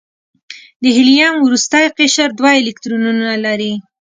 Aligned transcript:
د 0.81 0.83
هیلیم 0.95 1.33
وروستی 1.41 1.85
قشر 1.97 2.29
دوه 2.39 2.51
الکترونونه 2.61 3.29
لري. 3.45 3.73